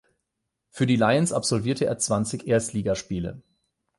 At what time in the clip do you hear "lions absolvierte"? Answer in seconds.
0.95-1.85